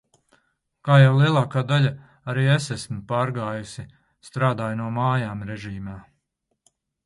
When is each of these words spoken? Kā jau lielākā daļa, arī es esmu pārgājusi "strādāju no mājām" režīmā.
Kā 0.87 0.95
jau 1.01 1.11
lielākā 1.17 1.63
daļa, 1.71 1.91
arī 2.33 2.47
es 2.55 2.71
esmu 2.77 2.99
pārgājusi 3.13 3.87
"strādāju 4.31 4.83
no 4.83 4.91
mājām" 4.99 5.49
režīmā. 5.55 6.03